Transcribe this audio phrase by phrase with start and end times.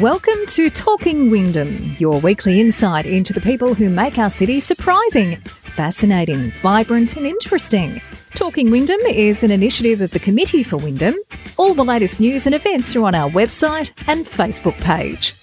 [0.00, 5.40] Welcome to Talking Wyndham, your weekly insight into the people who make our city surprising,
[5.74, 8.00] fascinating, vibrant, and interesting.
[8.36, 11.16] Talking Wyndham is an initiative of the Committee for Wyndham.
[11.56, 15.34] All the latest news and events are on our website and Facebook page.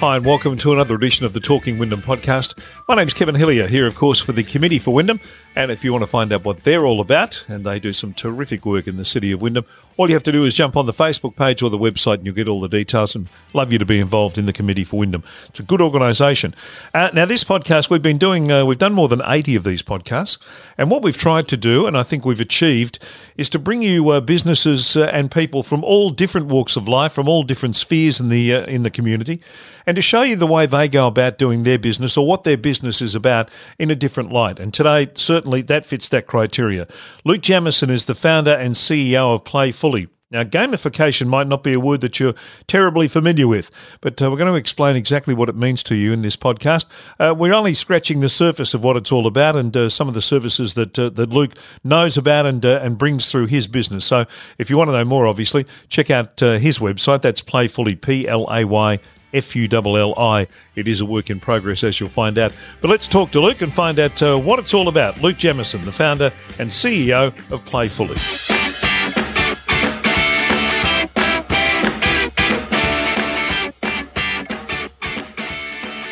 [0.00, 2.58] Hi, and welcome to another edition of the Talking Wyndham podcast.
[2.90, 5.20] My name's Kevin Hillier, here, of course, for the Committee for Wyndham.
[5.54, 8.12] And if you want to find out what they're all about, and they do some
[8.12, 9.64] terrific work in the city of Wyndham,
[9.96, 12.26] all you have to do is jump on the Facebook page or the website and
[12.26, 13.14] you'll get all the details.
[13.14, 15.22] And love you to be involved in the Committee for Wyndham.
[15.48, 16.52] It's a good organisation.
[16.92, 19.84] Uh, now, this podcast, we've been doing, uh, we've done more than 80 of these
[19.84, 20.38] podcasts.
[20.76, 22.98] And what we've tried to do, and I think we've achieved,
[23.36, 27.12] is to bring you uh, businesses uh, and people from all different walks of life,
[27.12, 29.40] from all different spheres in the, uh, in the community,
[29.86, 32.56] and to show you the way they go about doing their business or what their
[32.56, 34.58] business is about in a different light.
[34.58, 36.86] And today, certainly, that fits that criteria.
[37.24, 40.08] Luke Jamieson is the founder and CEO of Playfulli.
[40.32, 42.36] Now, gamification might not be a word that you're
[42.68, 43.68] terribly familiar with,
[44.00, 46.86] but uh, we're going to explain exactly what it means to you in this podcast.
[47.18, 50.14] Uh, we're only scratching the surface of what it's all about and uh, some of
[50.14, 54.04] the services that uh, that Luke knows about and uh, and brings through his business.
[54.04, 54.24] So,
[54.56, 57.22] if you want to know more, obviously, check out uh, his website.
[57.22, 59.00] That's Playfulli, P L A Y
[59.32, 60.46] F U L L I.
[60.74, 62.52] It is a work in progress, as you'll find out.
[62.80, 65.20] But let's talk to Luke and find out uh, what it's all about.
[65.20, 68.18] Luke Jamieson, the founder and CEO of Playfulli.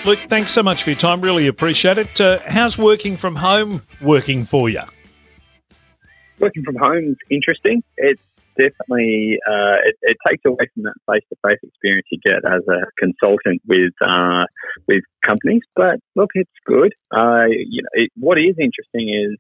[0.08, 1.20] Luke, thanks so much for your time.
[1.20, 2.18] Really appreciate it.
[2.18, 4.80] Uh, how's working from home working for you?
[6.38, 7.82] Working from home is interesting.
[7.98, 8.22] It's
[8.58, 13.62] definitely uh, it, it, takes away from that face-to-face experience you get as a consultant
[13.66, 14.44] with uh,
[14.86, 15.62] with companies.
[15.76, 16.92] But look, it's good.
[17.14, 19.38] Uh, you know, it, what is interesting is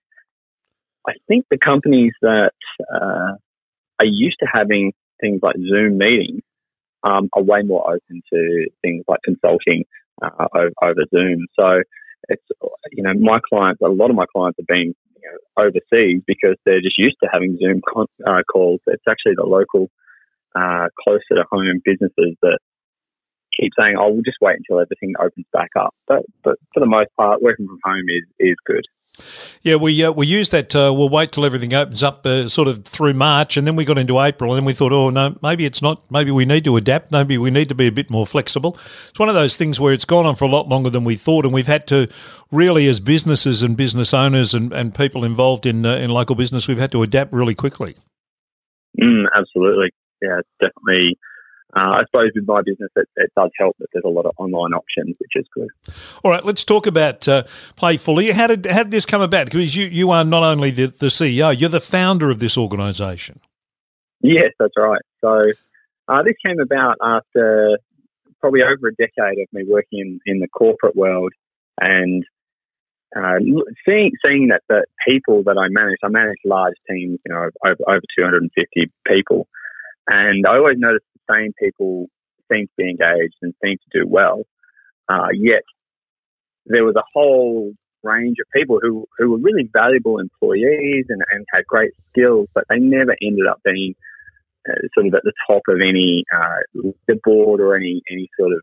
[1.06, 2.52] I think the companies that
[2.94, 3.32] uh,
[3.98, 6.42] are used to having things like Zoom meetings
[7.02, 9.84] um, are way more open to things like consulting
[10.22, 11.46] uh, over, over Zoom.
[11.58, 11.82] So
[12.28, 12.42] it's
[12.92, 14.94] you know my clients, a lot of my clients have been
[15.56, 18.80] overseas because they're just used to having Zoom con- uh, calls.
[18.86, 19.90] It's actually the local,
[20.54, 22.58] uh, closer to home businesses that
[23.58, 26.86] keep saying, "Oh, we'll just wait until everything opens back up." But but for the
[26.86, 28.84] most part, working from home is is good.
[29.62, 30.74] Yeah, we uh, we use that.
[30.74, 33.84] Uh, we'll wait till everything opens up, uh, sort of through March, and then we
[33.84, 36.08] got into April, and then we thought, oh no, maybe it's not.
[36.10, 37.10] Maybe we need to adapt.
[37.10, 38.78] Maybe we need to be a bit more flexible.
[39.08, 41.16] It's one of those things where it's gone on for a lot longer than we
[41.16, 42.08] thought, and we've had to
[42.52, 46.68] really, as businesses and business owners and, and people involved in uh, in local business,
[46.68, 47.96] we've had to adapt really quickly.
[49.00, 49.90] Mm, absolutely,
[50.22, 51.18] yeah, definitely
[51.76, 54.32] uh, I suppose with my business, it, it, does help that there's a lot of
[54.38, 55.68] online options, which is good.
[56.24, 57.44] All right, let's talk about uh,
[57.76, 58.32] Playfulli.
[58.32, 59.46] How did how did this come about?
[59.46, 63.40] Because you, you are not only the, the CEO, you're the founder of this organisation.
[64.22, 65.02] Yes, that's right.
[65.20, 65.42] So
[66.08, 67.78] uh, this came about after
[68.40, 71.32] probably over a decade of me working in, in the corporate world
[71.80, 72.24] and
[73.14, 73.38] uh,
[73.86, 77.76] seeing seeing that the people that I manage, I manage large teams, you know, over,
[77.86, 79.48] over 250 people,
[80.10, 82.06] and I always noticed same people
[82.50, 84.42] seemed to be engaged and seemed to do well.
[85.08, 85.62] Uh, yet
[86.66, 87.72] there was a whole
[88.02, 92.64] range of people who, who were really valuable employees and, and had great skills, but
[92.68, 93.94] they never ended up being
[94.68, 96.90] uh, sort of at the top of any uh,
[97.24, 98.60] board or any any sort of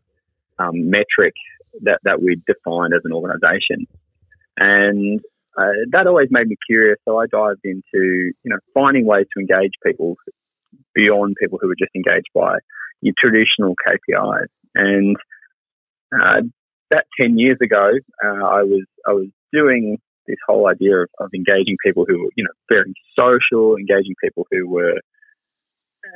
[0.58, 1.34] um, metric
[1.82, 3.86] that, that we defined as an organisation.
[4.56, 5.20] And
[5.56, 6.98] uh, that always made me curious.
[7.04, 10.16] So I dived into you know finding ways to engage people
[10.96, 12.56] beyond people who were just engaged by
[13.02, 14.48] your traditional KPIs.
[14.74, 15.16] And
[16.12, 16.42] uh,
[16.90, 17.90] that ten years ago,
[18.24, 22.30] uh, I was I was doing this whole idea of, of, engaging people who were
[22.36, 24.98] you know very social, engaging people who were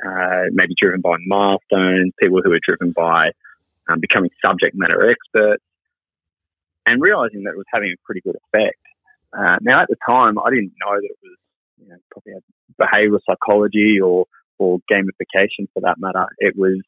[0.05, 3.31] uh, maybe driven by milestones, people who were driven by
[3.89, 5.63] um, becoming subject matter experts,
[6.85, 8.79] and realizing that it was having a pretty good effect.
[9.37, 11.37] Uh, now, at the time, I didn't know that it was
[11.77, 12.33] you know, probably
[12.79, 14.25] behavioral psychology or
[14.61, 16.27] or gamification for that matter.
[16.37, 16.79] It was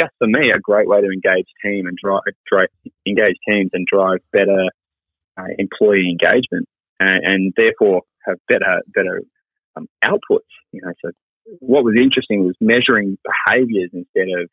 [0.00, 2.68] just for me a great way to engage team and drive, drive
[3.06, 4.66] engage teams and drive better
[5.38, 6.66] uh, employee engagement
[6.98, 9.22] and, and, therefore have better better
[9.76, 10.50] um, outputs.
[10.72, 11.12] You know, so
[11.60, 14.48] what was interesting was measuring behaviours instead of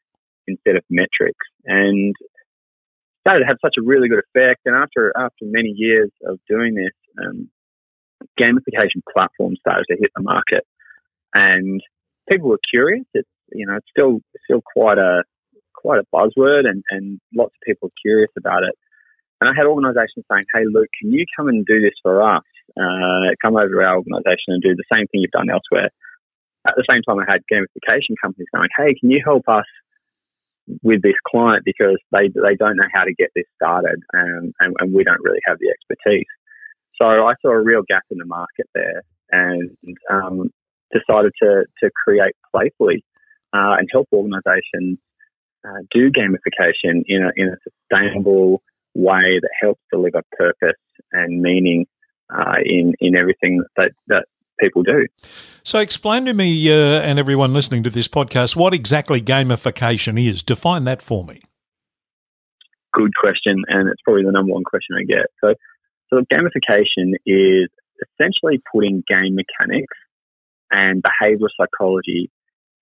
[0.47, 2.15] instead of metrics, and
[3.21, 4.61] started to have such a really good effect.
[4.65, 6.93] And after after many years of doing this,
[7.25, 7.49] um,
[8.39, 10.65] gamification platforms started to hit the market,
[11.33, 11.81] and
[12.29, 13.05] people were curious.
[13.13, 15.23] It's you know it's still still quite a
[15.73, 18.75] quite a buzzword, and and lots of people are curious about it.
[19.39, 22.43] And I had organisations saying, "Hey, Luke, can you come and do this for us?
[22.75, 25.89] Uh, come over to our organisation and do the same thing you've done elsewhere."
[26.67, 29.65] at the same time, I had gamification companies going, "Hey, can you help us
[30.83, 34.75] with this client because they they don't know how to get this started, and, and,
[34.79, 36.27] and we don't really have the expertise."
[37.01, 39.01] So I saw a real gap in the market there,
[39.31, 39.71] and
[40.09, 40.51] um,
[40.91, 43.01] decided to to create playfulli
[43.53, 44.97] uh, and help organisations
[45.65, 48.61] uh, do gamification in a in a sustainable
[48.95, 50.79] way that helps deliver purpose
[51.11, 51.85] and meaning
[52.33, 54.25] uh, in in everything that that
[54.59, 55.05] people do.
[55.63, 60.43] So, explain to me uh, and everyone listening to this podcast what exactly gamification is.
[60.43, 61.41] Define that for me.
[62.93, 65.27] Good question, and it's probably the number one question I get.
[65.43, 65.53] So,
[66.09, 67.69] so gamification is
[68.01, 69.97] essentially putting game mechanics
[70.71, 72.29] and behavioral psychology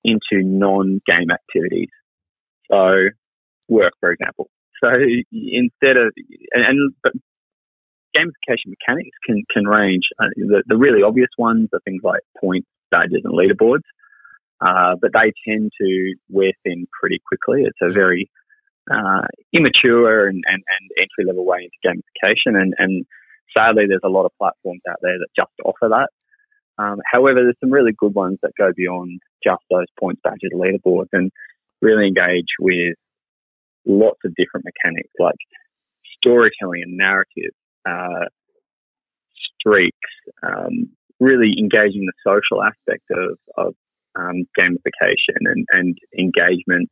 [0.04, 1.90] into non-game activities.
[2.72, 3.10] So,
[3.68, 4.50] work, for example.
[4.84, 4.90] So
[5.32, 6.14] instead of
[6.54, 7.14] and, and but
[8.16, 10.04] gamification mechanics can can range.
[10.20, 13.86] Uh, the, the really obvious ones are things like points, badges, and leaderboards,
[14.62, 17.64] uh, but they tend to wear thin pretty quickly.
[17.64, 18.30] It's a very
[18.92, 23.06] uh, immature and, and, and entry level way into gamification, and, and
[23.56, 26.10] sadly, there's a lot of platforms out there that just offer that.
[26.78, 31.10] Um, however, there's some really good ones that go beyond just those points, badges, leaderboards,
[31.14, 31.32] and
[31.82, 32.96] really engage with
[33.86, 35.36] lots of different mechanics like
[36.18, 37.54] storytelling and narrative,
[37.88, 38.26] uh,
[39.60, 39.98] streaks,
[40.44, 40.90] um,
[41.20, 43.74] really engaging the social aspect of, of
[44.18, 46.90] um, gamification and, and engagement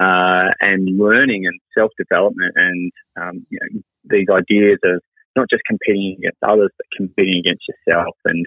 [0.00, 5.00] uh, and learning and self development and um, you know, these ideas of
[5.36, 8.16] not just competing against others, but competing against yourself.
[8.24, 8.44] And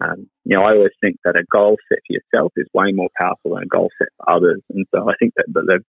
[0.00, 3.08] um, you know, I always think that a goal set for yourself is way more
[3.16, 4.60] powerful than a goal set for others.
[4.70, 5.80] And so I think that the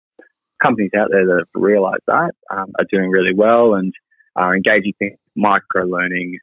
[0.62, 3.93] companies out there that have realised that um, are doing really well and
[4.37, 6.38] are engaging in micro learning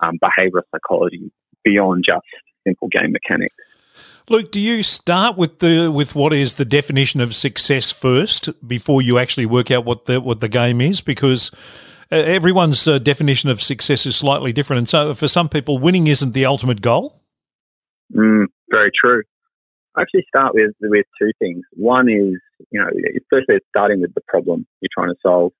[0.00, 1.32] and um, behavioural psychology
[1.64, 2.26] beyond just
[2.64, 3.54] simple game mechanics.
[4.28, 9.00] Luke, do you start with the with what is the definition of success first before
[9.00, 11.00] you actually work out what the what the game is?
[11.00, 11.52] Because
[12.10, 16.32] everyone's uh, definition of success is slightly different, and so for some people, winning isn't
[16.32, 17.20] the ultimate goal.
[18.14, 19.22] Mm, very true.
[19.96, 21.64] I actually start with with two things.
[21.72, 22.88] One is you know,
[23.30, 25.52] firstly, it's starting with the problem you're trying to solve.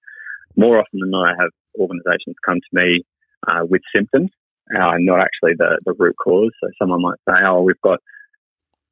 [0.56, 3.04] More often than not, I have organisations come to me
[3.46, 4.31] uh, with symptoms,
[4.75, 6.50] uh, not actually the, the root cause.
[6.62, 8.00] So someone might say, "Oh, we've got,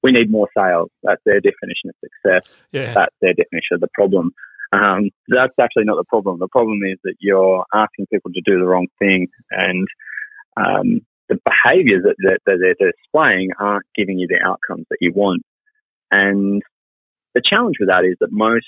[0.02, 2.54] we need more sales." That's their definition of success.
[2.72, 2.94] Yeah.
[2.94, 4.32] That's their definition of the problem.
[4.74, 6.38] Um, that's actually not the problem.
[6.40, 9.86] The problem is that you're asking people to do the wrong thing, and
[10.56, 15.12] um, the behaviours that, that, that they're displaying aren't giving you the outcomes that you
[15.14, 15.42] want.
[16.10, 16.62] And
[17.34, 18.66] the challenge with that is that most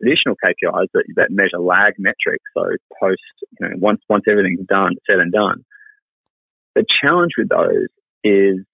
[0.00, 2.64] traditional KPIs that, that measure lag metrics, so
[3.00, 3.22] post,
[3.58, 5.64] you know, once once everything's done, said and done,
[6.74, 7.88] the challenge with those
[8.22, 8.64] is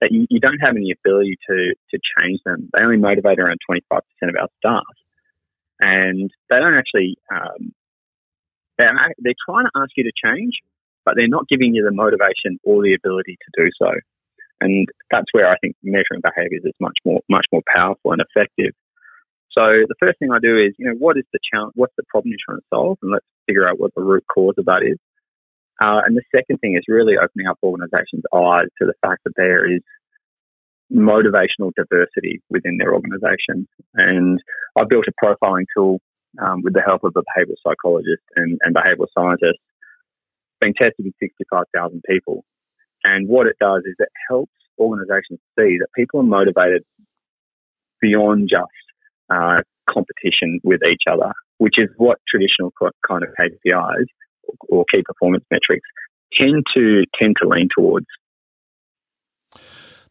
[0.00, 2.70] that you, you don't have any ability to to change them.
[2.72, 4.94] They only motivate around twenty five percent of our staff,
[5.80, 7.16] and they don't actually.
[7.32, 7.72] Um,
[8.78, 10.52] they're, they're trying to ask you to change,
[11.06, 13.90] but they're not giving you the motivation or the ability to do so.
[14.60, 18.72] And that's where I think measuring behaviours is much more much more powerful and effective.
[19.56, 21.72] So the first thing I do is, you know, what is the challenge?
[21.74, 24.54] What's the problem you're trying to solve, and let's figure out what the root cause
[24.58, 24.98] of that is.
[25.80, 29.34] Uh, and the second thing is really opening up organisations' eyes to the fact that
[29.36, 29.82] there is
[30.92, 33.66] motivational diversity within their organisation.
[33.94, 34.40] And
[34.78, 36.00] I built a profiling tool
[36.40, 39.58] um, with the help of a behavioural psychologist and, and behavioural scientist,
[40.60, 42.44] being tested with 65,000 people.
[43.04, 46.84] And what it does is it helps organisations see that people are motivated
[48.00, 48.66] beyond just
[49.30, 52.72] uh, competition with each other, which is what traditional
[53.06, 54.06] kind of KPIs
[54.68, 55.86] or key performance metrics
[56.38, 58.06] tend to tend to lean towards.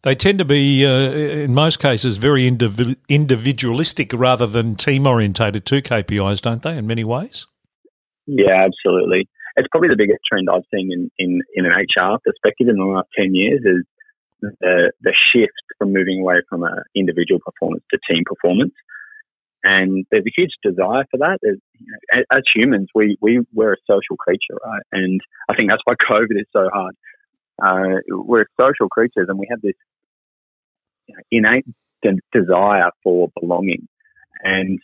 [0.06, 5.66] They tend to be, uh, in most cases, very indiv- individualistic rather than team orientated
[5.66, 6.78] to KPIs, don't they?
[6.78, 7.48] In many ways.
[8.26, 12.68] Yeah, absolutely it's probably the biggest trend I've seen in, in, in an HR perspective
[12.68, 13.86] in the last 10 years is
[14.42, 18.74] the, the shift from moving away from an individual performance to team performance.
[19.64, 21.40] And there's a huge desire for that.
[21.42, 24.84] You know, as humans, we, we, we're a social creature, right?
[24.92, 26.96] And I think that's why COVID is so hard.
[27.64, 29.74] Uh, we're social creatures and we have this
[31.32, 31.66] innate
[32.02, 33.88] de- desire for belonging.
[34.42, 34.80] And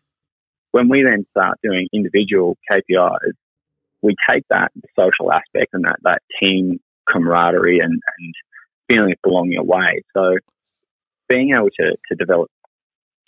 [0.71, 3.33] when we then start doing individual KPIs,
[4.01, 6.79] we take that social aspect and that, that team
[7.11, 8.33] camaraderie and, and
[8.87, 10.01] feeling of belonging away.
[10.15, 10.37] So
[11.29, 12.49] being able to, to develop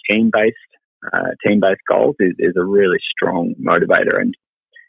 [0.09, 0.57] team based
[1.11, 4.19] uh, team based goals is, is a really strong motivator.
[4.19, 4.33] And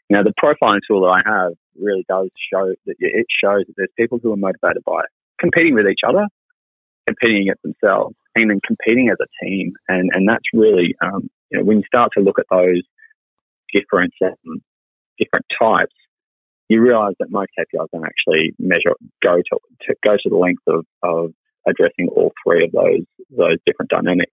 [0.09, 3.73] you know the profiling tool that I have really does show that it shows that
[3.75, 5.01] there's people who are motivated by
[5.39, 6.25] competing with each other,
[7.07, 9.73] competing against themselves and then competing as a team.
[9.87, 12.81] And, and that's really, um, you know, when you start to look at those
[13.73, 14.61] different, um,
[15.17, 15.93] different types,
[16.69, 20.63] you realize that most KPIs don't actually measure, go to, to go to the length
[20.67, 21.31] of, of
[21.67, 24.31] addressing all three of those, those different dynamics.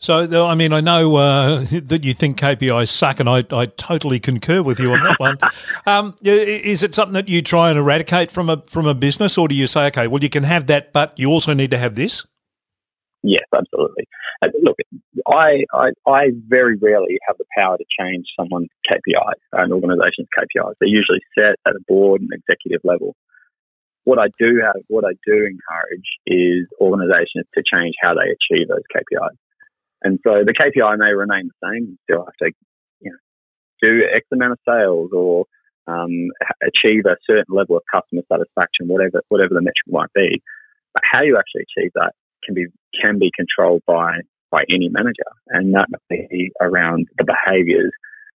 [0.00, 4.20] So, I mean, I know uh, that you think KPIs suck, and I, I totally
[4.20, 5.38] concur with you on that one.
[5.86, 9.48] um, is it something that you try and eradicate from a from a business, or
[9.48, 11.96] do you say, okay, well, you can have that, but you also need to have
[11.96, 12.24] this?
[13.24, 14.06] Yes, absolutely.
[14.40, 14.76] Uh, look,
[15.26, 20.74] I, I, I very rarely have the power to change someone's KPIs, an organisation's KPIs.
[20.78, 23.16] They're usually set at a board and executive level.
[24.04, 28.68] What I do have, what I do encourage is organisations to change how they achieve
[28.68, 29.36] those KPIs.
[30.02, 31.88] And so the KPI may remain the same.
[31.88, 32.52] You still have to,
[33.00, 33.18] you know,
[33.82, 35.44] do X amount of sales or
[35.86, 36.30] um,
[36.62, 40.42] achieve a certain level of customer satisfaction, whatever whatever the metric might be.
[40.94, 42.12] But how you actually achieve that
[42.44, 42.66] can be
[43.02, 47.90] can be controlled by by any manager, and that may be around the behaviours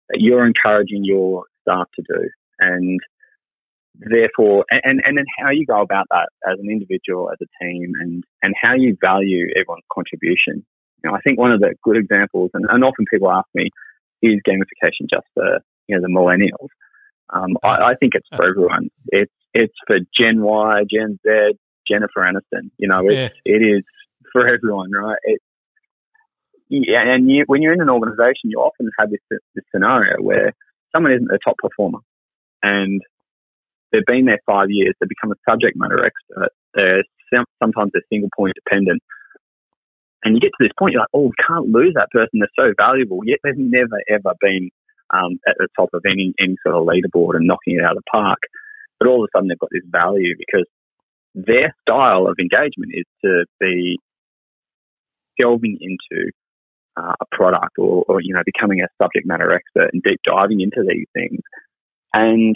[0.09, 2.29] that you're encouraging your staff to do,
[2.59, 2.99] and
[3.95, 7.93] therefore, and and then how you go about that as an individual, as a team,
[7.99, 10.65] and and how you value everyone's contribution.
[11.03, 13.69] You know, I think one of the good examples, and, and often people ask me,
[14.21, 16.69] is gamification just for you know the millennials?
[17.29, 18.89] Um, I, I, think it's for everyone.
[19.07, 21.57] It's it's for Gen Y, Gen Z,
[21.89, 22.69] Jennifer Aniston.
[22.77, 23.29] You know, it's, yeah.
[23.45, 23.83] it is
[24.31, 25.17] for everyone, right?
[25.23, 25.41] It,
[26.69, 30.53] yeah, and you, when you're in an organization, you often have this, this scenario where
[30.93, 31.99] someone isn't a top performer,
[32.63, 33.01] and
[33.91, 34.95] they've been there five years.
[34.99, 36.49] They become a subject matter expert.
[36.73, 37.03] They're
[37.61, 39.01] sometimes they're single point dependent.
[40.23, 42.39] And you get to this point, you're like, oh, we can't lose that person.
[42.39, 43.19] They're so valuable.
[43.25, 44.69] Yet they've never, ever been
[45.09, 48.03] um, at the top of any, any sort of leaderboard and knocking it out of
[48.03, 48.39] the park.
[48.99, 50.65] But all of a sudden, they've got this value because
[51.35, 53.99] their style of engagement is to be
[55.37, 56.31] delving into
[56.95, 60.61] uh, a product or, or, you know, becoming a subject matter expert and deep diving
[60.61, 61.41] into these things.
[62.13, 62.55] And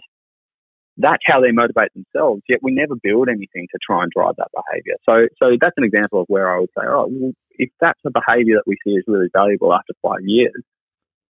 [0.97, 2.41] that's how they motivate themselves.
[2.49, 4.95] Yet we never build anything to try and drive that behavior.
[5.05, 8.11] So, so that's an example of where I would say, oh, well, if that's a
[8.11, 10.63] behavior that we see is really valuable after five years,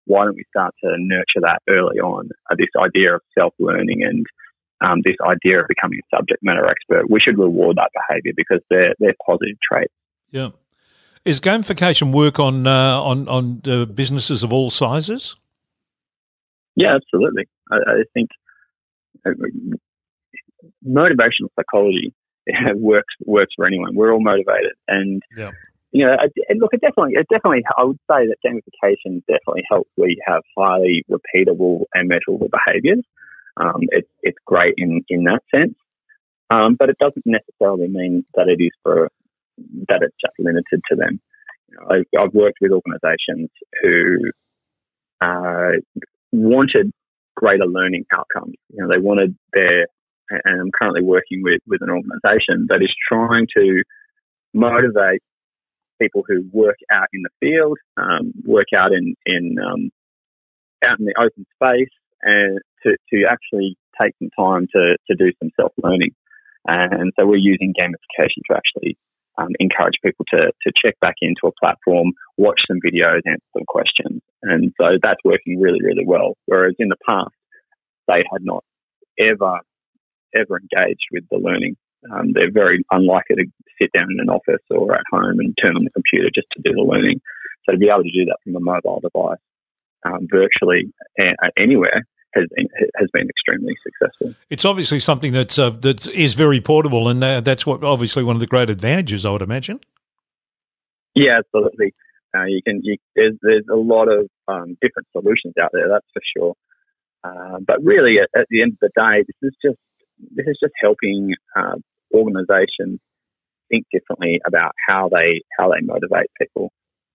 [0.05, 2.29] why don't we start to nurture that early on?
[2.49, 4.25] Uh, this idea of self learning and
[4.79, 8.61] um, this idea of becoming a subject matter expert, we should reward that behavior because
[8.69, 9.93] they're they're positive traits.
[10.29, 10.49] Yeah.
[11.25, 15.35] Is gamification work on uh, on on uh, businesses of all sizes?
[16.75, 17.47] Yeah, absolutely.
[17.69, 18.29] I, I think
[20.85, 22.13] motivational psychology
[22.75, 23.95] works works for anyone.
[23.95, 25.51] We're all motivated, and yeah.
[25.91, 26.15] you know,
[26.49, 30.41] And look, it definitely, it definitely, I would say that gamification definitely helps we have
[30.57, 33.03] highly repeatable and measurable behaviours.
[33.57, 35.75] Um, it's it's great in in that sense,
[36.49, 39.09] um, but it doesn't necessarily mean that it is for
[39.87, 41.19] that it's just limited to them.
[41.69, 43.49] You know, I, I've worked with organisations
[43.81, 44.31] who
[45.21, 45.79] uh,
[46.31, 46.91] wanted
[47.37, 48.55] greater learning outcomes.
[48.69, 49.85] You know, they wanted their,
[50.29, 53.83] and I'm currently working with, with an organisation that is trying to
[54.53, 55.21] motivate
[56.01, 59.91] people who work out in the field, um, work out in, in um,
[60.83, 65.31] out in the open space, and to, to actually take some time to, to do
[65.39, 66.11] some self learning.
[66.65, 68.97] And so we're using gamification to actually
[69.37, 73.65] um, encourage people to, to check back into a platform, watch some videos, answer some
[73.67, 74.21] questions.
[74.43, 76.35] And so that's working really, really well.
[76.45, 77.35] Whereas in the past,
[78.07, 78.63] they had not
[79.19, 79.59] ever,
[80.35, 81.75] ever engaged with the learning.
[82.11, 83.45] Um, they're very unlikely to
[83.81, 86.61] sit down in an office or at home and turn on the computer just to
[86.63, 87.19] do the learning.
[87.65, 89.39] So to be able to do that from a mobile device
[90.05, 90.93] um, virtually
[91.57, 92.03] anywhere
[92.37, 94.35] has been, has been extremely successful.
[94.49, 98.35] It's obviously something that's uh, that is very portable, and uh, that's what obviously one
[98.35, 99.79] of the great advantages, I would imagine.
[101.15, 101.93] Yeah, absolutely.
[102.35, 105.89] Uh, you can you, there's there's a lot of um, different solutions out there.
[105.89, 106.53] That's for sure.
[107.23, 109.79] Uh, but really, at, at, the end of the day, this is just
[110.35, 111.75] this is just helping uh,
[112.13, 112.99] organisations
[113.69, 116.71] think differently about how they how they motivate people.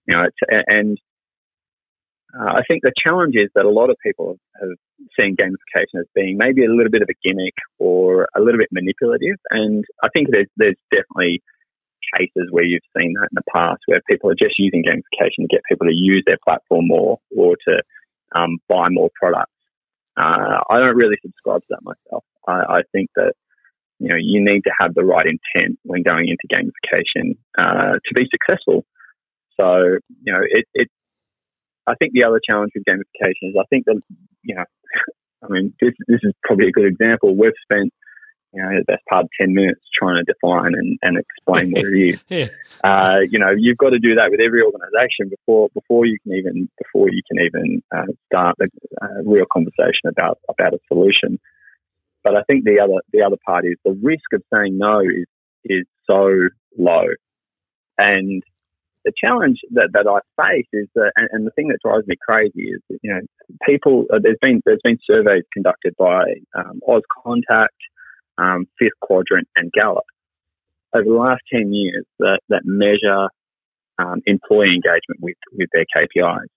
[0.06, 0.26] You know,
[0.66, 0.98] and
[2.38, 4.70] uh, I think the challenge is that a lot of people have
[5.18, 8.68] seen gamification as being maybe a little bit of a gimmick or a little bit
[8.72, 9.36] manipulative.
[9.50, 11.42] And I think there's, there's definitely
[12.16, 15.48] cases where you've seen that in the past where people are just using gamification to
[15.48, 17.82] get people to use their platform more or to
[18.34, 19.52] um, buy more products.
[20.16, 22.24] Uh, I don't really subscribe to that myself.
[22.46, 23.32] I, I, think that
[23.98, 28.14] you know you need to have the right intent when going into gamification uh, to
[28.14, 28.84] be successful.
[29.58, 30.88] So you know it, it
[31.86, 34.00] I think the other challenge with gamification is I think that,
[34.42, 34.64] you know,
[35.42, 37.36] I mean, this, this is probably a good example.
[37.36, 37.92] We've spent
[38.52, 41.84] you know, the best part of 10 minutes trying to define and, and explain what
[41.86, 42.24] it is.
[42.28, 42.48] yeah.
[42.84, 46.34] Uh, you know, you've got to do that with every organization before, before you can
[46.34, 48.66] even, before you can even uh, start a,
[49.04, 51.40] a, real conversation about, about a solution.
[52.22, 55.26] But I think the other, the other part is the risk of saying no is,
[55.64, 56.48] is so
[56.78, 57.06] low.
[57.96, 58.42] And
[59.04, 62.16] the challenge that, that I face is that, and, and, the thing that drives me
[62.26, 63.20] crazy is you know,
[63.66, 66.22] people, uh, there's been, there's been surveys conducted by
[66.54, 66.80] um,
[67.24, 67.74] Contact,
[68.38, 70.04] um, Fifth Quadrant, and Gallup
[70.94, 73.28] over the last 10 years that, that measure
[73.98, 76.48] um, employee engagement with, with their KPIs.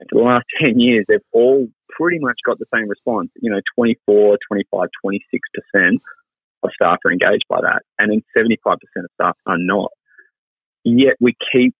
[0.00, 3.30] And for the last 10 years, they've all pretty much got the same response.
[3.40, 5.94] You know, 24, 25, 26%
[6.62, 7.82] of staff are engaged by that.
[7.98, 9.90] And then 75% of staff are not.
[10.84, 11.74] Yet we keep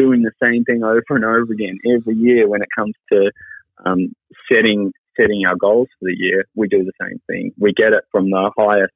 [0.00, 3.30] doing the same thing over and over again every year when it comes to
[3.84, 4.14] um,
[4.50, 7.52] setting setting our goals for the year, we do the same thing.
[7.58, 8.94] We get it from the highest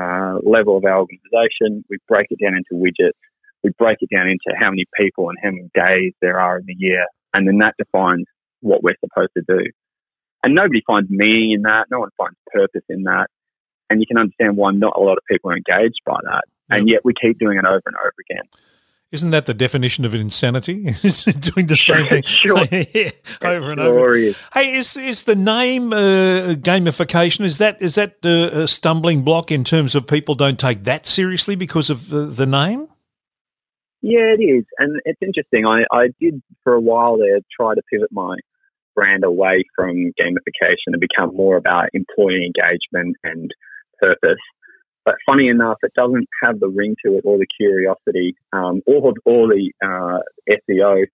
[0.00, 1.84] uh, level of our organization.
[1.90, 3.18] We break it down into widgets.
[3.62, 6.66] We break it down into how many people and how many days there are in
[6.66, 7.06] the year.
[7.32, 8.26] And then that defines
[8.60, 9.64] what we're supposed to do.
[10.42, 11.86] And nobody finds meaning in that.
[11.90, 13.26] No one finds purpose in that.
[13.90, 16.44] And you can understand why not a lot of people are engaged by that.
[16.70, 18.44] And yet we keep doing it over and over again.
[19.14, 20.82] Isn't that the definition of insanity?
[20.82, 22.58] Doing the same thing sure.
[23.42, 24.16] over and over.
[24.52, 27.44] Hey, is is the name uh, gamification?
[27.44, 31.06] Is that is that uh, a stumbling block in terms of people don't take that
[31.06, 32.88] seriously because of the, the name?
[34.02, 35.64] Yeah, it is, and it's interesting.
[35.64, 38.34] I, I did for a while there try to pivot my
[38.96, 43.52] brand away from gamification and become more about employee engagement and
[44.00, 44.42] purpose.
[45.04, 49.12] But funny enough, it doesn't have the ring to it or the curiosity um, or,
[49.24, 51.04] or the uh, SEO,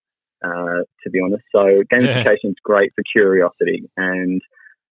[0.45, 1.43] uh, to be honest.
[1.53, 2.65] So gamification is yeah.
[2.65, 3.91] great for curiosity.
[3.97, 4.41] And,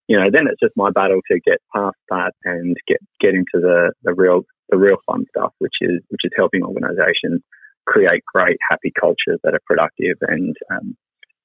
[0.09, 3.55] you know, then it's just my battle to get past that and get, get into
[3.55, 7.43] the, the real the real fun stuff, which is which is helping organizations
[7.87, 10.97] create great, happy cultures that are productive and um,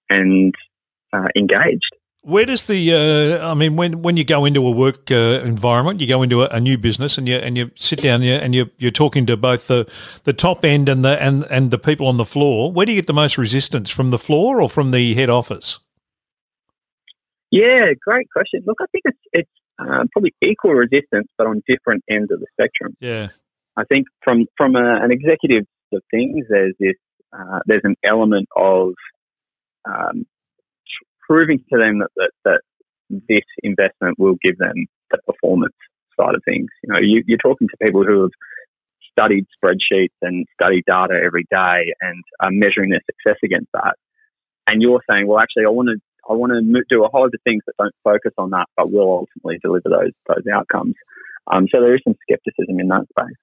[0.09, 0.53] and
[1.13, 1.95] uh, engaged.
[2.25, 5.99] Where does the uh, I mean when when you go into a work uh, environment,
[5.99, 8.69] you go into a, a, new business, and you and you sit down and you
[8.77, 9.85] you're talking to both the,
[10.23, 12.71] the top end and the and and the people on the floor.
[12.71, 15.79] Where do you get the most resistance from the floor or from the head office?
[17.51, 18.63] Yeah, great question.
[18.65, 22.47] Look, I think it's it's uh, probably equal resistance, but on different ends of the
[22.53, 22.95] spectrum.
[23.01, 23.27] Yeah,
[23.75, 26.95] I think from from a, an executive of things, there's this
[27.37, 28.93] uh, there's an element of
[29.85, 30.25] um,
[31.27, 32.61] proving to them that, that, that
[33.29, 35.75] this investment will give them the performance
[36.19, 36.67] side of things.
[36.83, 38.31] You know, you, you're talking to people who have
[39.11, 43.95] studied spreadsheets and studied data every day and are measuring their success against that.
[44.67, 47.33] And you're saying, well, actually, I want to I want to do a whole lot
[47.33, 50.95] of things that don't focus on that, but will ultimately deliver those those outcomes.
[51.51, 53.35] Um, so there is some skepticism in that space.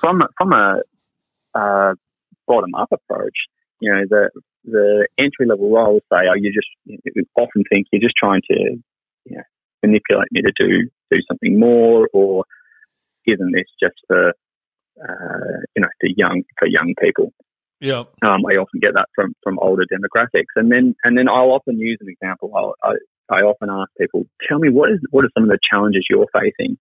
[0.00, 0.80] From from a
[1.54, 1.94] uh,
[2.46, 3.36] bottom up approach,
[3.80, 4.30] you know, the
[4.64, 8.56] the entry level roles say, "Oh, you just you often think you're just trying to
[9.24, 9.42] you know,
[9.82, 12.44] manipulate me to do do something more, or
[13.26, 17.32] isn't this just for uh, you know for young for young people?"
[17.80, 21.52] Yeah, um, I often get that from from older demographics, and then and then I'll
[21.52, 22.52] often use an example.
[22.56, 22.94] I'll, I
[23.30, 26.26] I often ask people, "Tell me what is what are some of the challenges you're
[26.32, 26.76] facing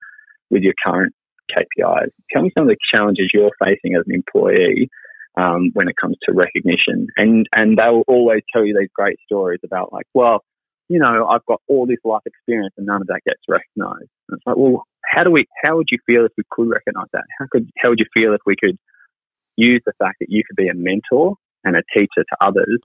[0.49, 1.13] with your current
[1.51, 2.09] KPIs?
[2.31, 4.89] Tell me some of the challenges you're facing as an employee."
[5.37, 7.07] Um, when it comes to recognition.
[7.15, 10.43] And and they'll always tell you these great stories about like, well,
[10.89, 14.09] you know, I've got all this life experience and none of that gets recognized.
[14.29, 15.45] And it's like, well, how do we?
[15.63, 17.25] How would you feel if we could recognize that?
[17.39, 17.69] How could?
[17.77, 18.77] How would you feel if we could
[19.55, 22.79] use the fact that you could be a mentor and a teacher to others,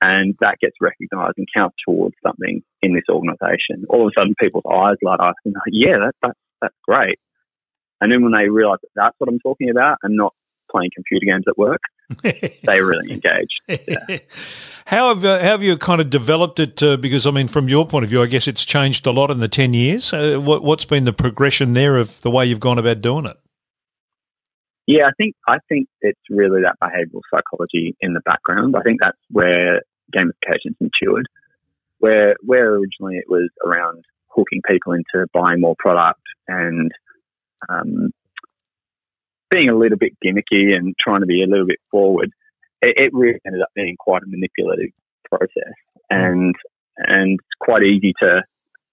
[0.00, 3.86] and that gets recognized and counts towards something in this organization?
[3.88, 7.18] All of a sudden, people's eyes light up and like, yeah, that, that that's great.
[8.00, 10.34] And then when they realize that that's what I'm talking about and not
[10.70, 11.80] playing computer games at work,
[12.22, 13.60] they really engaged.
[13.68, 14.18] Yeah.
[14.86, 16.82] how, have, uh, how have you kind of developed it?
[16.82, 19.30] Uh, because, I mean, from your point of view, I guess it's changed a lot
[19.30, 20.12] in the 10 years.
[20.12, 23.36] Uh, what, what's been the progression there of the way you've gone about doing it?
[24.86, 28.74] Yeah, I think I think it's really that behavioural psychology in the background.
[28.76, 31.26] I think that's where gamification's matured.
[31.98, 36.90] Where where originally it was around hooking people into buying more product and
[37.68, 38.10] um,
[39.50, 42.30] being a little bit gimmicky and trying to be a little bit forward,
[42.80, 44.90] it, it really ended up being quite a manipulative
[45.30, 45.74] process,
[46.08, 46.54] and
[46.96, 48.42] and it's quite easy to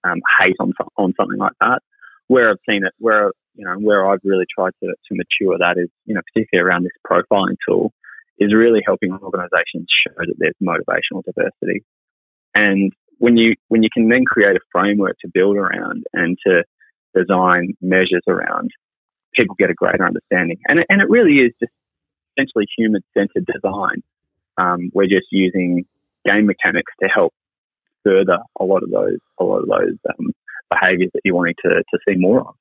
[0.03, 1.79] um, hate on on something like that.
[2.27, 5.77] Where I've seen it, where you know, where I've really tried to, to mature that
[5.77, 7.91] is, you know, particularly around this profiling tool,
[8.39, 11.83] is really helping organisations show that there's motivational diversity.
[12.53, 16.63] And when you when you can then create a framework to build around and to
[17.15, 18.71] design measures around,
[19.33, 20.57] people get a greater understanding.
[20.67, 21.71] And, and it really is just
[22.37, 24.03] essentially human centered design.
[24.57, 25.85] Um, we're just using
[26.25, 27.33] game mechanics to help
[28.03, 30.31] further a lot of those a lot of those um,
[30.69, 32.55] behaviours that you're wanting to, to see more of.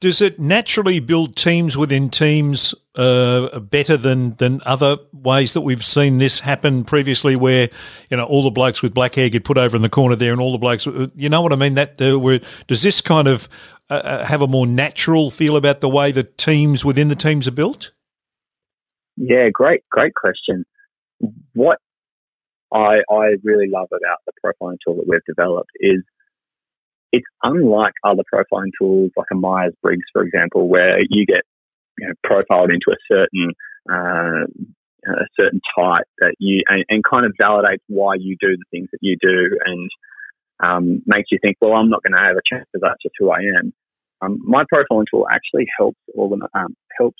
[0.00, 5.84] Does it naturally build teams within teams uh, better than than other ways that we've
[5.84, 7.70] seen this happen previously, where
[8.10, 10.32] you know all the blokes with black hair get put over in the corner there,
[10.32, 11.74] and all the blokes, you know what I mean?
[11.74, 13.48] That uh, where does this kind of
[13.88, 17.48] uh, uh have a more natural feel about the way the teams within the teams
[17.48, 17.92] are built?
[19.16, 20.66] Yeah, great, great question.
[21.54, 21.78] What
[22.72, 26.02] I I really love about the profiling tool that we've developed is
[27.12, 31.42] it's unlike other profiling tools like a Myers Briggs, for example, where you get
[31.98, 33.52] you know, profiled into a certain
[33.90, 34.46] uh,
[35.08, 38.88] a certain type that you and, and, kind of validates why you do the things
[38.90, 39.90] that you do and
[40.60, 43.14] um, makes you think, well, I'm not going to have a chance because that's just
[43.18, 43.72] who I am.
[44.20, 47.18] Um, my profiling tool actually helps um, helps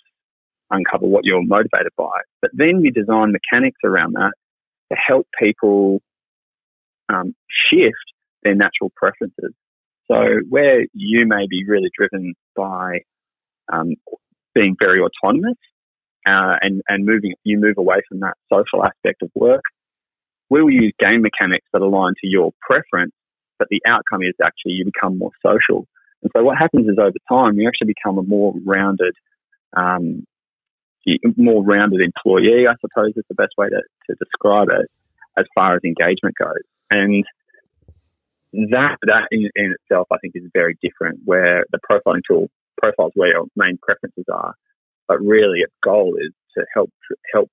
[0.70, 2.10] uncover what you're motivated by,
[2.42, 4.32] but then you design mechanics around that
[4.90, 6.00] to help people
[7.08, 7.34] um,
[7.70, 7.94] shift
[8.42, 9.52] their natural preferences.
[10.10, 13.00] So where you may be really driven by
[13.72, 13.94] um,
[14.54, 15.58] being very autonomous
[16.26, 19.62] uh, and and moving you move away from that social aspect of work,
[20.50, 23.12] we will use game mechanics that align to your preference,
[23.58, 25.86] but the outcome is actually you become more social.
[26.22, 29.14] And so what happens is over time you actually become a more rounded,
[29.76, 30.24] um,
[31.36, 32.66] more rounded employee.
[32.68, 34.90] I suppose is the best way to, to describe it
[35.38, 36.64] as far as engagement goes.
[36.90, 37.24] And
[38.70, 41.20] that that in, in, itself, I think, is very different.
[41.24, 42.48] Where the profiling tool
[42.80, 44.54] profiles where your main preferences are,
[45.08, 46.90] but really its goal is to help
[47.32, 47.50] help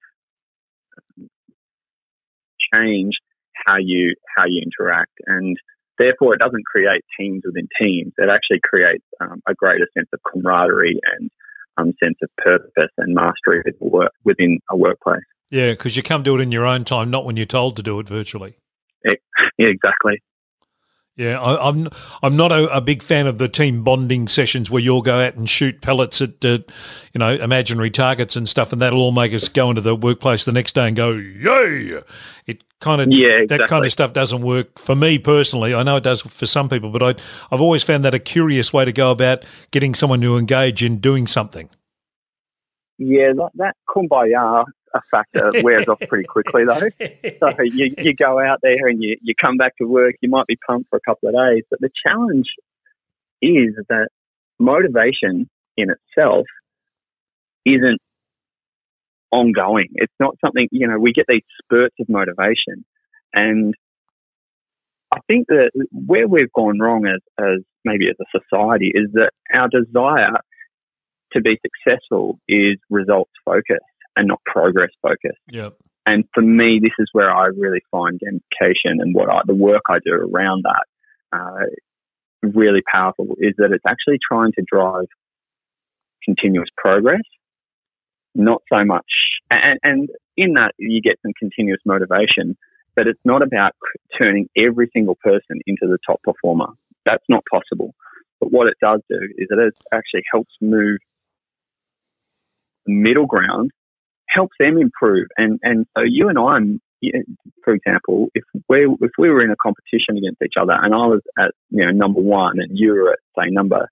[2.74, 3.13] change
[3.66, 5.58] how you how you interact, and
[5.98, 8.13] therefore it doesn't create teams within teams.
[8.18, 11.30] It actually creates um, a greater sense of camaraderie and
[11.78, 13.63] um, sense of purpose and mastery
[14.24, 15.22] within a workplace.
[15.50, 17.84] Yeah, because you come do it in your own time, not when you're told to
[17.84, 18.58] do it virtually.
[19.60, 20.20] Yeah, exactly.
[21.15, 21.89] Yeah, I, am I'm,
[22.23, 25.36] I'm not a, a, big fan of the team bonding sessions where you'll go out
[25.36, 26.58] and shoot pellets at uh,
[27.13, 30.43] you know imaginary targets and stuff, and that'll all make us go into the workplace
[30.43, 32.02] the next day and go yay.
[32.47, 33.58] It kind of yeah, exactly.
[33.58, 35.76] that kind of stuff doesn't work for me personally.
[35.76, 37.21] I know it does for some people, but I
[37.52, 40.97] I've always found that a curious way to go about getting someone to engage in
[40.97, 41.69] doing something.
[42.97, 46.89] Yeah, that, that kumbaya a factor wears off pretty quickly though.
[47.39, 50.47] So you, you go out there and you, you come back to work, you might
[50.47, 52.47] be pumped for a couple of days, but the challenge
[53.41, 54.10] is that
[54.60, 56.45] motivation in itself
[57.65, 57.99] isn't
[59.32, 59.88] ongoing.
[59.95, 62.86] It's not something, you know, we get these spurts of motivation.
[63.34, 63.73] And
[65.12, 69.32] I think that where we've gone wrong as, as maybe as a society is that
[69.53, 70.38] our desire
[71.34, 73.82] to be successful is results focused
[74.15, 75.39] and not progress focused.
[75.52, 75.76] Yep.
[76.06, 79.84] And for me, this is where I really find gamification and what I, the work
[79.89, 81.65] I do around that uh,
[82.41, 85.06] really powerful is that it's actually trying to drive
[86.23, 87.21] continuous progress,
[88.36, 89.06] not so much.
[89.49, 92.58] And, and in that, you get some continuous motivation,
[92.95, 93.71] but it's not about
[94.17, 96.67] turning every single person into the top performer.
[97.06, 97.93] That's not possible.
[98.39, 100.97] But what it does do is it actually helps move
[102.86, 103.71] the middle ground
[104.34, 105.28] helps them improve.
[105.38, 107.10] And and so you and I,
[107.63, 111.06] for example, if we if we were in a competition against each other, and I
[111.08, 113.88] was at you know number one, and you were at say number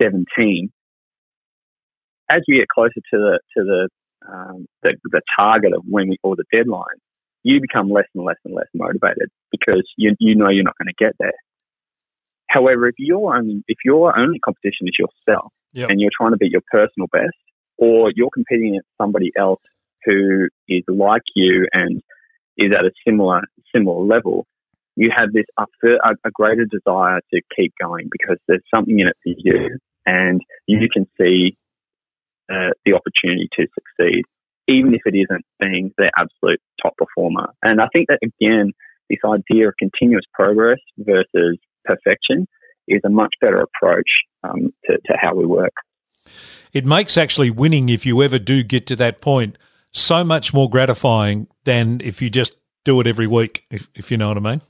[0.00, 0.70] seventeen,
[2.30, 3.88] as we get closer to the to the
[4.28, 7.00] um, the, the target of when we or the deadline,
[7.42, 10.92] you become less and less and less motivated because you you know you're not going
[10.92, 11.32] to get there.
[12.48, 15.88] However, if your only if your only competition is yourself yep.
[15.88, 17.36] and you're trying to beat your personal best,
[17.82, 19.60] or you're competing against somebody else
[20.04, 22.00] who is like you and
[22.56, 23.40] is at a similar
[23.74, 24.46] similar level,
[24.94, 25.64] you have this a,
[26.24, 30.88] a greater desire to keep going because there's something in it for you, and you
[30.92, 31.56] can see
[32.52, 34.22] uh, the opportunity to succeed,
[34.68, 37.48] even if it isn't being the absolute top performer.
[37.64, 38.72] And I think that again,
[39.10, 42.46] this idea of continuous progress versus perfection
[42.86, 44.10] is a much better approach
[44.44, 45.72] um, to, to how we work.
[46.72, 49.58] It makes actually winning, if you ever do get to that point,
[49.90, 54.16] so much more gratifying than if you just do it every week, if, if you
[54.16, 54.60] know what I mean.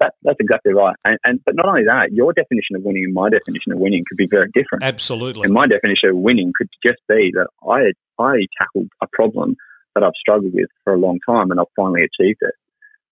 [0.00, 0.96] That, that's exactly right.
[1.04, 4.02] And, and, but not only that, your definition of winning and my definition of winning
[4.08, 4.82] could be very different.
[4.82, 5.44] Absolutely.
[5.44, 9.56] And my definition of winning could just be that I I tackled a problem
[9.94, 12.54] that I've struggled with for a long time and I've finally achieved it.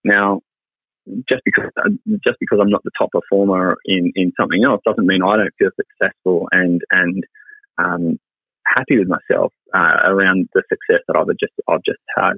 [0.04, 0.40] Now,
[1.28, 1.70] just because
[2.24, 5.54] just because I'm not the top performer in, in something else doesn't mean I don't
[5.58, 7.24] feel successful and and
[7.78, 8.18] um,
[8.66, 12.34] happy with myself uh, around the success that I've just I've just had.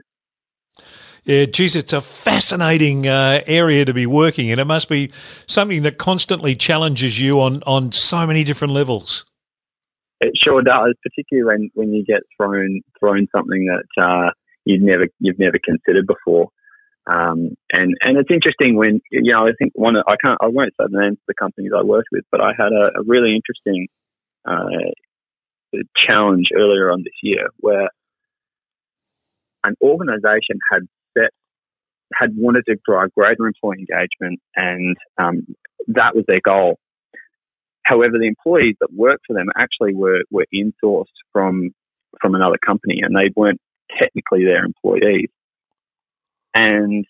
[1.24, 4.58] Yeah, geez, it's a fascinating uh, area to be working in.
[4.58, 5.10] It must be
[5.46, 9.24] something that constantly challenges you on on so many different levels.
[10.20, 14.30] It sure does, particularly when, when you get thrown thrown something that uh,
[14.64, 16.48] you've never you've never considered before.
[17.06, 20.48] Um, and and it's interesting when you know I think one of, I can't I
[20.48, 23.02] won't say the names of the companies I worked with, but I had a, a
[23.06, 23.88] really interesting
[24.46, 24.92] uh,
[25.96, 27.88] challenge earlier on this year where
[29.64, 30.82] an organisation had
[31.16, 31.30] set
[32.14, 35.46] had wanted to drive greater employee engagement, and um,
[35.88, 36.78] that was their goal.
[37.84, 41.70] However, the employees that worked for them actually were were insourced from
[42.20, 43.60] from another company, and they weren't
[43.98, 45.28] technically their employees.
[46.54, 47.04] And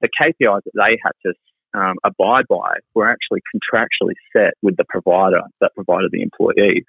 [0.00, 1.32] the KPIs that they had to
[1.74, 6.84] um, abide by were actually contractually set with the provider that provided the employees.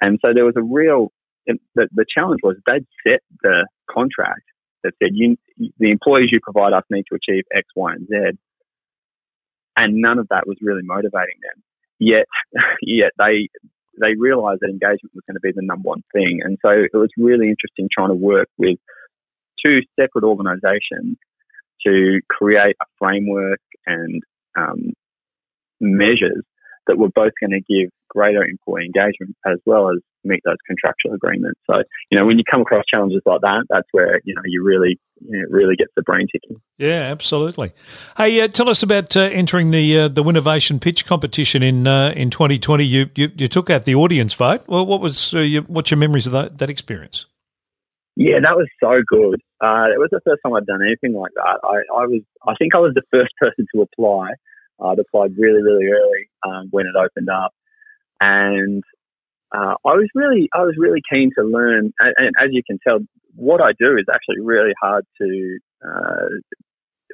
[0.00, 1.12] And so there was a real,
[1.46, 4.42] the, the challenge was they'd set the contract
[4.82, 5.36] that said you,
[5.78, 8.38] the employees you provide us need to achieve X, Y, and Z.
[9.76, 11.62] And none of that was really motivating them.
[11.98, 12.26] Yet,
[12.82, 13.48] yet they
[14.00, 16.40] they realised that engagement was going to be the number one thing.
[16.42, 18.78] And so it was really interesting trying to work with
[19.62, 21.18] two separate organisations
[21.86, 24.22] to create a framework and
[24.58, 24.92] um,
[25.80, 26.44] measures
[26.86, 31.14] that were both going to give greater employee engagement as well as meet those contractual
[31.14, 31.58] agreements.
[31.68, 34.62] So, you know, when you come across challenges like that, that's where, you know, you
[34.62, 36.60] really, you know, really gets the brain ticking.
[36.78, 37.72] Yeah, absolutely.
[38.16, 42.12] Hey, uh, tell us about uh, entering the uh, the Winnovation Pitch competition in uh,
[42.16, 42.84] in 2020.
[42.84, 44.62] You, you, you took out the audience vote.
[44.66, 47.26] Well, what was uh, your, what's your memories of that, that experience?
[48.16, 49.40] Yeah, that was so good.
[49.62, 51.60] Uh, it was the first time I'd done anything like that.
[51.64, 54.32] I, I was, I think I was the first person to apply.
[54.82, 57.52] I'd applied really, really early um, when it opened up,
[58.20, 58.82] and
[59.52, 61.92] uh, I was really, I was really keen to learn.
[61.98, 62.98] And, and, as you can tell,
[63.34, 65.58] what I do is actually really hard to.
[65.84, 66.26] Uh,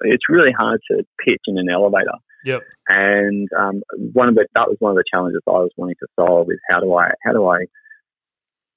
[0.03, 2.19] it's really hard to pitch in an elevator.
[2.45, 2.63] Yep.
[2.89, 6.07] And um, one of the that was one of the challenges I was wanting to
[6.19, 7.65] solve is how do I how do I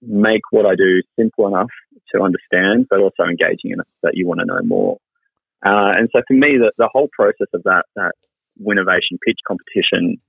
[0.01, 1.69] make what I do simple enough
[2.15, 4.97] to understand, but also engaging enough that you want to know more.
[5.65, 8.13] Uh, and so for me, the, the whole process of that that
[8.61, 10.21] Winnovation pitch competition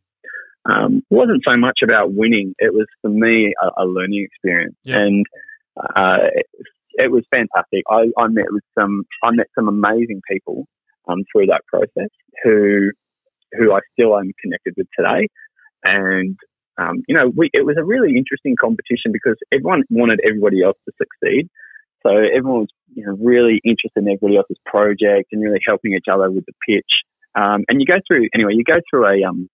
[0.68, 2.55] um, wasn't so much about winning.
[2.59, 4.99] It was for me a, a learning experience, yeah.
[4.99, 5.27] and
[5.77, 6.46] uh, it,
[6.94, 7.83] it, was fantastic.
[7.88, 10.66] I, I, met with some I met some amazing people
[11.09, 12.11] um, through that process
[12.44, 12.90] who
[13.53, 15.29] who I still am connected with today,
[15.83, 16.37] and
[16.77, 20.77] um, you know we, it was a really interesting competition because everyone wanted everybody else
[20.87, 21.49] to succeed.
[22.03, 26.09] So everyone was you know really interested in everybody else's project and really helping each
[26.12, 27.01] other with the pitch.
[27.35, 28.53] Um, and you go through anyway.
[28.55, 29.49] You go through a um,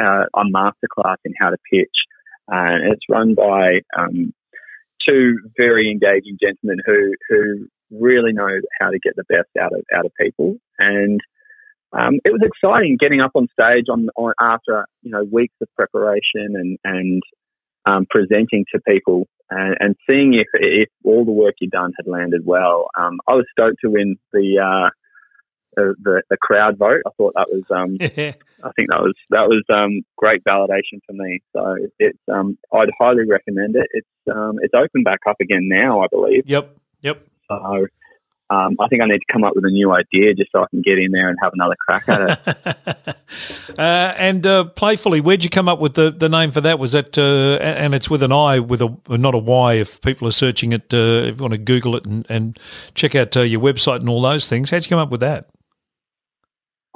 [0.00, 1.96] uh, a masterclass in how to pitch,
[2.52, 4.32] uh, and it's run by um,
[5.06, 9.84] two very engaging gentlemen who who really know how to get the best out of
[9.96, 10.56] out of people.
[10.78, 11.20] And
[11.92, 15.68] um, it was exciting getting up on stage on, on after you know weeks of
[15.76, 17.22] preparation and and
[17.86, 22.10] um, presenting to people and, and, seeing if if all the work you'd done had
[22.10, 22.88] landed well.
[22.98, 24.90] Um, I was stoked to win the uh,
[25.76, 27.02] the, the crowd vote.
[27.06, 31.12] I thought that was um, I think that was that was um, great validation for
[31.12, 31.42] me.
[31.52, 33.86] So it's um, I'd highly recommend it.
[33.92, 36.44] It's um, it's open back up again now, I believe.
[36.46, 36.76] Yep.
[37.02, 37.26] Yep.
[37.48, 37.86] So
[38.50, 40.66] um, I think I need to come up with a new idea just so I
[40.70, 43.16] can get in there and have another crack at it.
[43.78, 46.78] uh, and uh, playfulli, where'd you come up with the, the name for that?
[46.78, 49.74] Was that uh, and it's with an I with a not a Y.
[49.74, 52.58] If people are searching it, uh, if you want to Google it and, and
[52.94, 55.48] check out uh, your website and all those things, how'd you come up with that?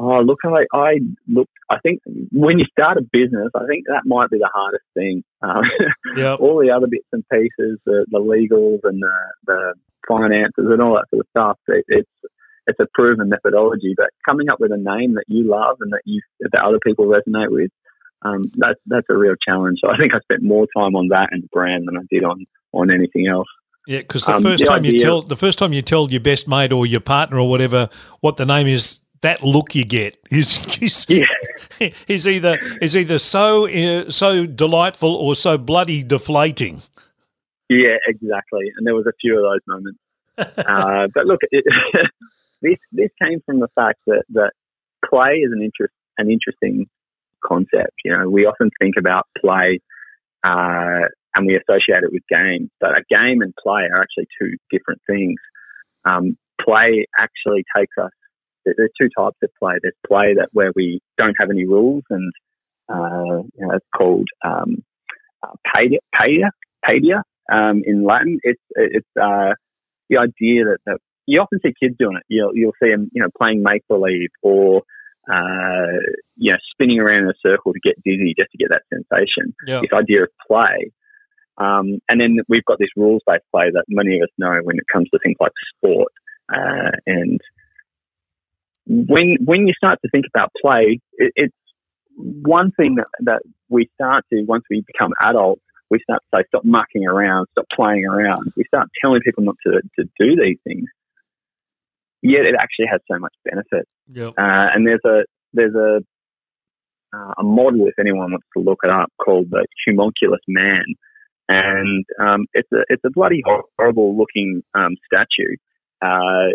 [0.01, 1.49] Oh, look, I, I look.
[1.69, 5.25] I think when you start a business, I think that might be the hardest thing.
[5.43, 5.65] Um,
[6.17, 6.39] yep.
[6.41, 9.75] all the other bits and pieces, the, the legals and the, the
[10.07, 11.59] finances and all that sort of stuff.
[11.67, 12.33] It, it's
[12.69, 16.03] it's a proven methodology, but coming up with a name that you love and that
[16.05, 17.71] you that other people resonate with,
[18.23, 19.79] um, that's that's a real challenge.
[19.83, 22.25] So I think I spent more time on that and the brand than I did
[22.25, 23.49] on on anything else.
[23.87, 26.11] Yeah, because the um, first the time idea, you tell the first time you tell
[26.11, 27.89] your best mate or your partner or whatever
[28.21, 31.25] what the name is, that look you get is is, yeah.
[32.09, 36.83] is either is either so uh, so delightful or so bloody deflating.
[37.69, 38.73] Yeah, exactly.
[38.77, 39.99] And there was a few of those moments.
[40.39, 41.65] uh, but look, it,
[42.63, 44.53] this this came from the fact that that
[45.05, 46.87] play is an interest an interesting
[47.45, 47.95] concept.
[48.05, 49.81] You know, we often think about play
[50.45, 54.57] uh, and we associate it with games, but a game and play are actually two
[54.71, 55.37] different things.
[56.05, 58.11] Um, play actually takes us
[58.77, 59.75] there's two types of play.
[59.83, 62.33] There's play that where we don't have any rules, and
[62.89, 64.83] uh, you know, it's called um,
[65.43, 66.51] uh, paidia, paidia,
[66.85, 68.39] paidia um, in Latin.
[68.43, 69.55] It's it's uh,
[70.09, 72.25] the idea that, that you often see kids doing it.
[72.29, 74.83] You'll you'll see them, you know, playing make believe or
[75.31, 76.01] uh,
[76.37, 79.55] you know, spinning around in a circle to get dizzy just to get that sensation.
[79.67, 79.81] Yeah.
[79.81, 80.91] This idea of play.
[81.59, 84.79] Um, and then we've got this rules based play that many of us know when
[84.79, 86.13] it comes to things like sport.
[86.51, 87.41] Uh, and
[88.89, 91.55] when when you start to think about play, it, it's
[92.17, 96.45] one thing that, that we start to, once we become adults, we start to say,
[96.49, 98.53] stop mucking around, stop playing around.
[98.57, 100.87] We start telling people not to, to do these things.
[102.23, 103.87] Yet it actually has so much benefit.
[104.13, 104.35] Yep.
[104.37, 106.01] Uh, and there's a there's a
[107.15, 110.85] uh, a model, if anyone wants to look it up, called the Homunculus Man,
[111.49, 113.43] and um, it's a it's a bloody
[113.79, 115.55] horrible looking um, statue
[116.03, 116.53] uh,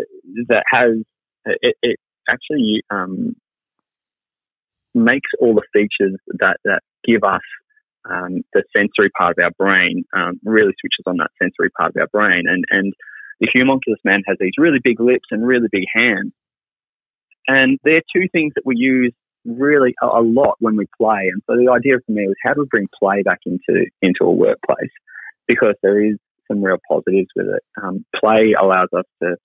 [0.48, 1.02] that has
[1.46, 3.34] it, it actually um,
[4.94, 7.42] makes all the features that that give us
[8.08, 12.00] um, the sensory part of our brain um, really switches on that sensory part of
[12.00, 12.92] our brain, and and
[13.40, 16.32] the Homunculus Man has these really big lips and really big hands,
[17.46, 19.12] and they're two things that we use
[19.44, 21.30] really a, a lot when we play.
[21.32, 24.24] And so the idea for me was how do we bring play back into into
[24.24, 24.92] a workplace
[25.46, 26.16] because there is
[26.48, 27.62] some real positives with it.
[27.82, 29.36] Um, play allows us to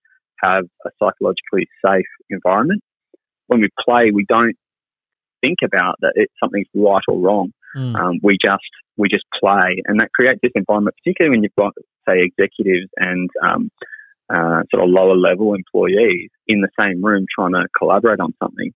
[0.44, 2.82] have a psychologically safe environment.
[3.48, 4.56] When we play, we don't
[5.42, 7.52] think about that it's something's right or wrong.
[7.76, 7.96] Mm.
[7.96, 8.64] Um, we just
[8.98, 11.74] we just play, and that creates this environment, particularly when you've got
[12.08, 13.70] say executives and um,
[14.30, 18.72] uh, sort of lower level employees in the same room trying to collaborate on something.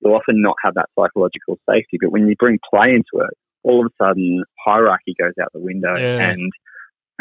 [0.00, 3.30] You'll often not have that psychological safety, but when you bring play into it,
[3.62, 6.30] all of a sudden hierarchy goes out the window, Yeah.
[6.30, 6.50] and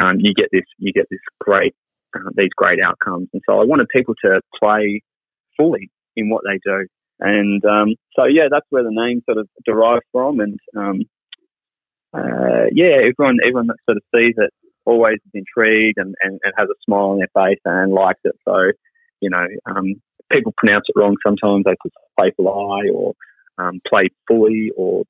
[0.02, 1.76] um, you get this you get this great
[2.16, 3.30] uh, these great outcomes.
[3.34, 5.02] And so I wanted people to play
[5.58, 6.88] fully in what they do.
[7.20, 10.40] And um, so, yeah, that's where the name sort of derived from.
[10.40, 11.02] And um,
[12.14, 14.52] uh, yeah, everyone everyone that sort of sees it
[14.86, 18.36] always is intrigued and, and, and has a smile on their face and likes it.
[18.46, 18.72] So,
[19.22, 19.96] you know, um,
[20.32, 21.64] people pronounce it wrong sometimes.
[21.64, 23.14] They put playful eye or
[23.58, 25.04] um, play fully, or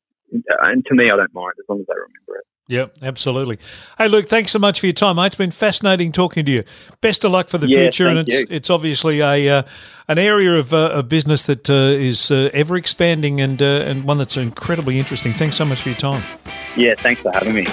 [0.62, 2.46] and to me, I don't mind as long as they remember it.
[2.70, 3.60] Yep, absolutely.
[3.98, 5.28] Hey, Luke, thanks so much for your time, mate.
[5.28, 6.64] It's been fascinating talking to you.
[7.02, 8.48] Best of luck for the Yeah, future, and it's you.
[8.50, 9.64] it's obviously a uh,
[10.08, 14.06] an area of, uh, of business that uh, is uh, ever expanding and uh, and
[14.06, 15.34] one that's incredibly interesting.
[15.34, 16.24] Thanks so much for your time.
[16.78, 17.68] Yeah, thanks for having me.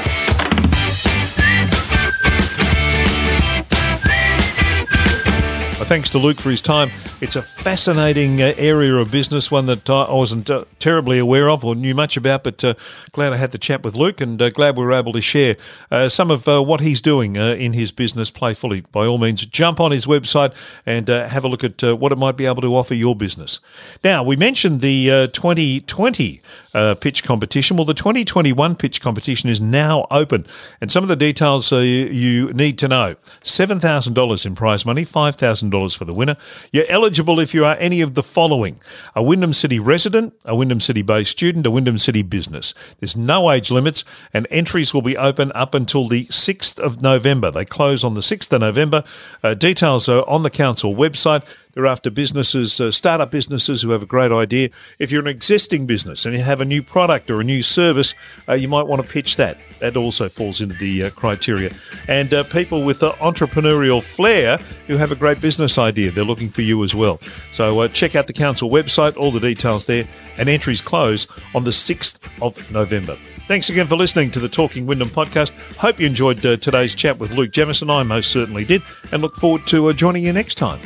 [5.83, 6.91] Thanks to Luke for his time.
[7.23, 11.49] It's a fascinating uh, area of business, one that uh, I wasn't uh, terribly aware
[11.49, 12.75] of or knew much about, but uh,
[13.13, 15.57] glad I had the chat with Luke and uh, glad we were able to share
[15.91, 18.85] uh, some of uh, what he's doing uh, in his business Playfulli.
[18.93, 22.13] By all means, jump on his website and uh, have a look at uh, what
[22.13, 23.59] it might be able to offer your business.
[24.05, 26.43] Now, we mentioned the uh, 2020
[26.75, 27.77] uh, pitch competition.
[27.77, 30.47] Well, the 2021 pitch competition is now open,
[30.81, 35.70] and some of the details uh, you need to know $7,000 in prize money, $5,000
[35.71, 36.37] for the winner.
[36.73, 38.81] You're eligible if you are any of the following
[39.15, 42.75] a Wyndham City resident, a Wyndham City based student, a Wyndham City business.
[42.99, 44.05] There's no age limits,
[44.35, 47.51] and entries will be open up until the 6th of November.
[47.51, 49.05] They close on the 6th of November.
[49.43, 51.45] Uh, details are on the council website.
[51.73, 54.71] They're after businesses, uh, startup businesses who have a great idea.
[54.99, 58.15] If you're an existing business and you have a new product or a new service,
[58.49, 59.59] uh, you might want to pitch that.
[59.79, 61.73] That also falls into the uh, criteria.
[62.09, 66.51] And uh, people with uh, entrepreneurial flair who have a great business idea, they're looking
[66.51, 67.21] for you as well.
[67.53, 71.65] So uh, check out the council website, all the details there, and entries close on
[71.65, 73.17] the 6th of November.
[73.51, 75.51] Thanks again for listening to the Talking Wyndham podcast.
[75.77, 77.91] Hope you enjoyed uh, today's chat with Luke Jemison.
[77.91, 78.81] I most certainly did,
[79.11, 80.79] and look forward to uh, joining you next time.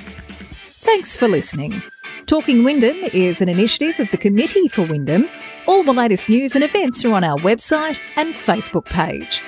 [0.84, 1.82] Thanks for listening.
[2.26, 5.26] Talking Wyndham is an initiative of the Committee for Wyndham.
[5.66, 9.42] All the latest news and events are on our website and Facebook page.